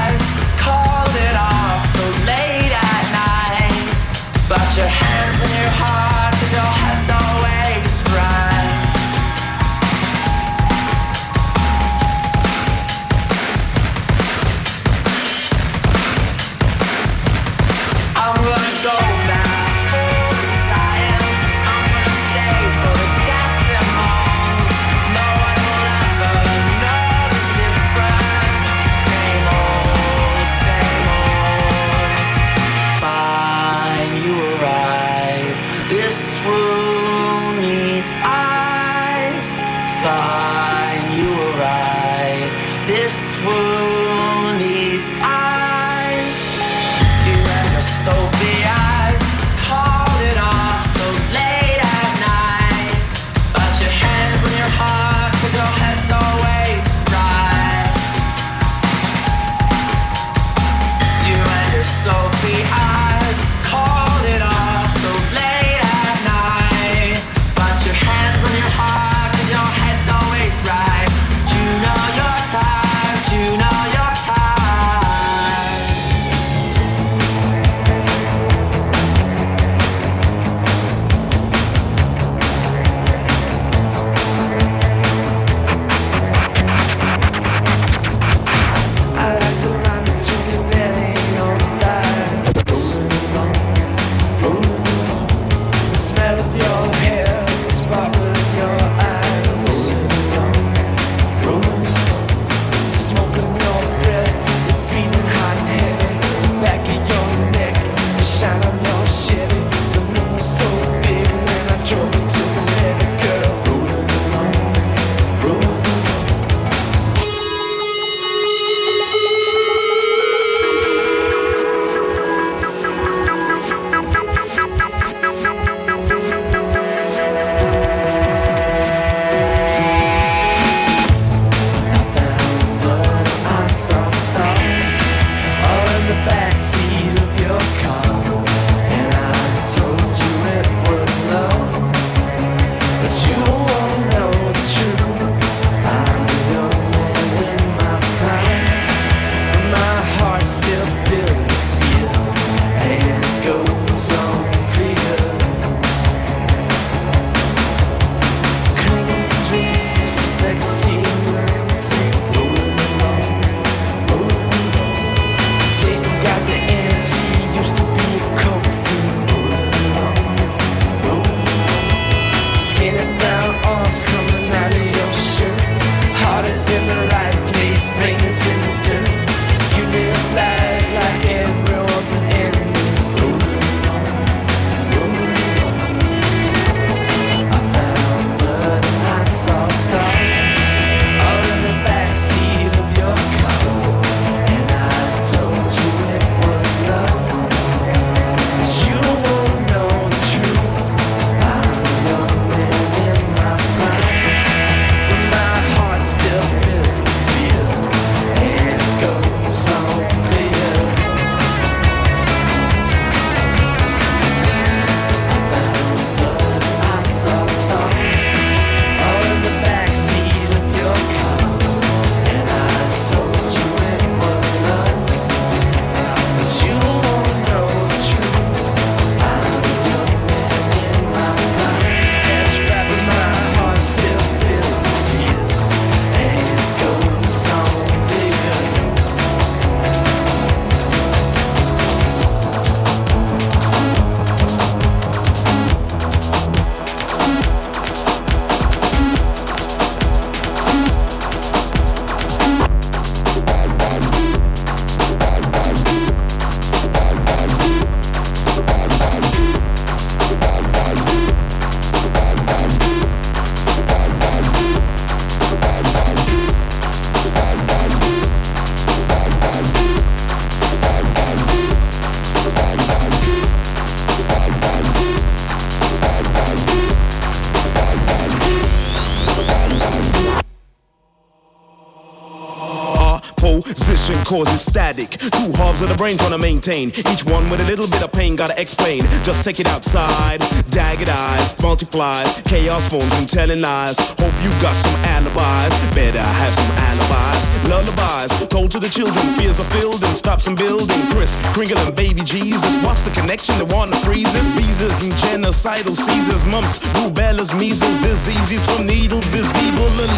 Brain 286.03 286.18
trying 286.18 286.32
to 286.32 286.38
maintain. 286.38 286.88
Each 287.12 287.24
one 287.26 287.48
with 287.48 287.61
a 287.61 287.64
little 287.64 287.86
bit 287.86 288.03
of 288.03 288.11
pain, 288.11 288.34
gotta 288.34 288.61
explain. 288.61 289.03
Just 289.22 289.44
take 289.44 289.61
it 289.61 289.68
outside. 289.68 290.40
Dagged 290.70 291.09
eyes, 291.09 291.62
multiplies. 291.62 292.42
Chaos 292.42 292.88
forms 292.88 293.12
and 293.20 293.28
telling 293.28 293.61
lies. 293.61 293.96
Hope 294.18 294.34
you 294.42 294.50
got 294.61 294.74
some 294.74 294.96
alibis. 295.37 295.95
Better 295.95 296.20
have 296.20 296.55
some 296.55 296.76
alibis. 296.89 297.68
Lullabies 297.68 298.49
told 298.49 298.70
to 298.72 298.78
the 298.78 298.89
children. 298.89 299.24
Fears 299.39 299.61
are 299.61 299.70
filled 299.70 300.03
and 300.03 300.16
stops 300.16 300.47
and 300.47 300.57
building. 300.57 301.01
Chris, 301.11 301.41
Kringle, 301.55 301.78
and 301.78 301.95
baby 301.95 302.22
Jesus. 302.22 302.85
What's 302.85 303.03
the 303.03 303.11
connection 303.11 303.55
to 303.59 303.64
want 303.74 303.93
to 303.93 303.99
freeze 304.01 304.35
us? 304.35 304.47
Visas 304.59 305.03
and 305.03 305.12
genocidal 305.12 305.95
seizures. 305.95 306.45
Mumps, 306.47 306.78
rubellas, 306.97 307.55
measles, 307.59 308.03
diseases 308.03 308.64
from 308.66 308.87
needles 308.87 309.35
is 309.35 309.49
evil 309.64 309.89
and. 310.01 310.12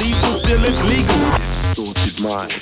Still 0.45 0.65
it's 0.65 0.83
legal. 0.83 1.17
Distorted 1.39 2.23
mind. 2.23 2.53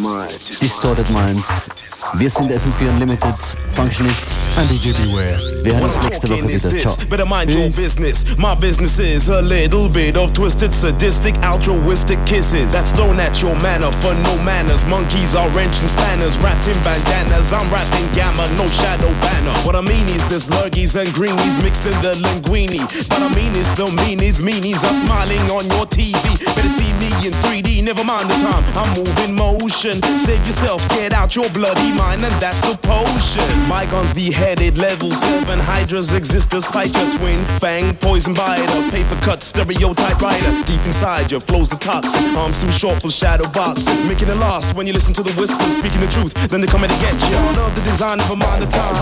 Mind. 0.00 0.28
Distorted 0.60 1.10
Minds. 1.10 2.01
Wir 2.18 2.28
sind 2.28 2.52
FM4 2.52 2.90
Unlimited, 2.90 3.34
Functionist. 3.70 4.36
And 4.58 4.68
DJ 4.68 4.92
Beware. 4.92 5.38
Wir 5.64 5.72
hören 5.72 5.84
What 5.84 5.94
uns 5.96 6.04
nächste 6.04 6.28
Woche 6.28 6.46
wieder. 6.46 6.78
Ciao. 6.78 6.94
Better 7.08 7.24
mind 7.24 7.54
your 7.54 7.70
business. 7.70 8.24
My 8.36 8.54
business 8.54 8.98
is 8.98 9.30
a 9.30 9.40
little 9.40 9.88
bit 9.88 10.18
of 10.18 10.34
twisted, 10.34 10.74
sadistic, 10.74 11.34
altruistic 11.42 12.18
kisses. 12.26 12.70
That's 12.70 12.92
thrown 12.92 13.18
at 13.18 13.40
your 13.40 13.54
manner 13.62 13.90
for 14.02 14.14
no 14.14 14.36
manners. 14.44 14.84
Monkeys 14.84 15.34
are 15.34 15.48
wrenching 15.56 15.88
spanners, 15.88 16.36
wrapped 16.44 16.68
in 16.68 16.76
bandanas. 16.84 17.50
I'm 17.50 17.70
rapping 17.72 18.06
gamma, 18.12 18.44
no 18.58 18.66
shadow 18.68 19.08
banner. 19.24 19.54
What 19.64 19.74
I 19.74 19.80
mean 19.80 20.04
is 20.12 20.20
there's 20.28 20.48
lurgies 20.50 21.00
and 21.00 21.10
greenies 21.14 21.62
mixed 21.62 21.86
in 21.86 21.96
the 22.02 22.12
linguine. 22.20 22.84
But 23.08 23.22
I 23.22 23.34
mean 23.34 23.52
is 23.56 23.72
the 23.74 23.86
meanies, 24.04 24.42
meanies 24.42 24.84
are 24.84 24.96
smiling 25.06 25.40
on 25.48 25.64
your 25.72 25.86
TV. 25.88 26.44
Better 26.44 26.68
see 26.68 26.92
me 27.00 27.08
in 27.26 27.32
3D, 27.40 27.82
never 27.82 28.04
mind 28.04 28.28
the 28.28 28.36
time. 28.44 28.64
I'm 28.76 28.90
moving 29.00 29.34
motion. 29.34 29.96
Save 30.20 30.44
yourself, 30.46 30.86
get 30.90 31.14
out 31.14 31.34
your 31.34 31.48
bloody 31.50 31.88
mind, 31.96 32.01
and 32.10 32.36
that's 32.42 32.60
the 32.62 32.76
potion. 32.82 33.46
My 33.68 33.86
guns 33.86 34.12
beheaded, 34.12 34.78
level 34.78 35.10
seven 35.10 35.58
hydras 35.58 36.12
exist 36.12 36.50
despite 36.50 36.92
your 36.94 37.08
twin 37.18 37.44
fang 37.58 37.94
poison 37.96 38.34
biter, 38.34 38.66
paper 38.90 39.16
cut 39.22 39.42
stereotype 39.42 40.20
writer. 40.20 40.52
Deep 40.64 40.84
inside 40.86 41.30
your 41.30 41.40
flows 41.40 41.68
the 41.68 41.76
toxin. 41.76 42.36
Arms 42.36 42.60
too 42.60 42.70
short 42.72 43.00
for 43.00 43.10
shadow 43.10 43.48
boxing, 43.50 44.06
making 44.08 44.28
it 44.28 44.36
lost 44.36 44.74
when 44.74 44.86
you 44.86 44.92
listen 44.92 45.14
to 45.14 45.22
the 45.22 45.32
whispers, 45.40 45.76
speaking 45.78 46.00
the 46.00 46.06
truth. 46.06 46.34
Then 46.50 46.60
they 46.60 46.66
come 46.66 46.84
in 46.84 46.90
to 46.90 47.00
get 47.00 47.14
you. 47.14 47.36
Love 47.56 47.74
the 47.74 47.82
design 47.82 48.20
of 48.20 48.30
a 48.30 48.36
mind 48.36 48.62
of 48.64 48.70
time. 48.70 48.96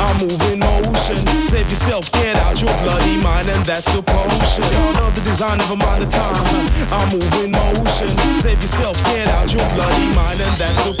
I'm 0.00 0.16
moving 0.20 0.60
motion. 0.60 1.16
Save 1.50 1.70
yourself, 1.70 2.10
get 2.12 2.36
out 2.36 2.60
your 2.60 2.74
bloody 2.82 3.16
mind, 3.22 3.48
and 3.48 3.64
that's 3.64 3.86
the 3.94 4.02
potion. 4.02 4.64
Love 4.98 5.14
the 5.14 5.22
design 5.22 5.60
of 5.60 5.70
a 5.70 5.76
mind 5.76 6.02
of 6.04 6.10
time. 6.10 6.36
I'm 6.92 7.08
moving 7.12 7.52
motion. 7.52 8.08
Save 8.42 8.60
yourself, 8.60 8.96
get 9.14 9.28
out 9.28 9.52
your 9.52 9.66
bloody 9.74 10.14
mind, 10.14 10.40
and 10.40 10.56
that's 10.56 10.78
the 10.84 11.00